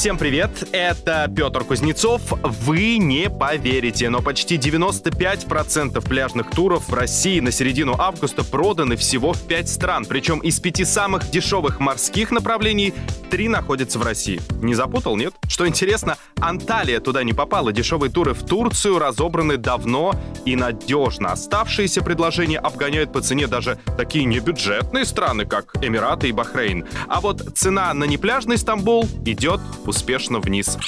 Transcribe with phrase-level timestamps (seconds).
[0.00, 2.22] Всем привет, это Петр Кузнецов.
[2.42, 9.34] Вы не поверите, но почти 95% пляжных туров в России на середину августа проданы всего
[9.34, 10.06] в 5 стран.
[10.06, 12.94] Причем из пяти самых дешевых морских направлений
[13.30, 14.40] три находятся в России.
[14.62, 15.34] Не запутал, нет?
[15.48, 17.70] Что интересно, Анталия туда не попала.
[17.70, 21.32] Дешевые туры в Турцию разобраны давно и надежно.
[21.32, 26.86] Оставшиеся предложения обгоняют по цене даже такие небюджетные страны, как Эмираты и Бахрейн.
[27.06, 30.78] А вот цена на непляжный Стамбул идет успешно вниз.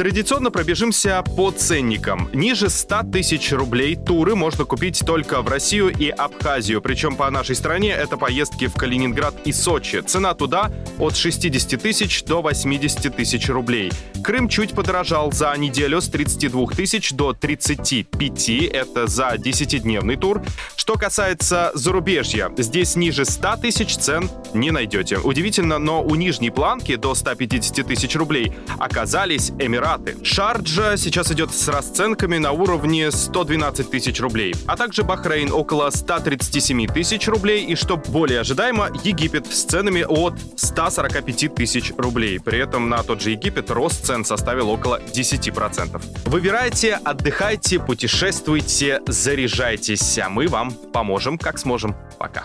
[0.00, 2.30] Традиционно пробежимся по ценникам.
[2.32, 6.80] Ниже 100 тысяч рублей туры можно купить только в Россию и Абхазию.
[6.80, 10.00] Причем по нашей стране это поездки в Калининград и Сочи.
[10.00, 13.92] Цена туда от 60 тысяч до 80 тысяч рублей.
[14.24, 18.48] Крым чуть подорожал за неделю с 32 тысяч до 35.
[18.72, 20.42] Это за 10-дневный тур.
[20.76, 25.18] Что касается зарубежья, здесь ниже 100 тысяч цен не найдете.
[25.18, 30.16] Удивительно, но у нижней планки до 150 тысяч рублей оказались Эмираты Эмираты.
[30.24, 36.86] Шарджа сейчас идет с расценками на уровне 112 тысяч рублей, а также Бахрейн около 137
[36.86, 42.38] тысяч рублей и, что более ожидаемо, Египет с ценами от 145 тысяч рублей.
[42.40, 46.02] При этом на тот же Египет рост цен составил около 10%.
[46.26, 51.96] Выбирайте, отдыхайте, путешествуйте, заряжайтесь, а мы вам поможем как сможем.
[52.18, 52.44] Пока.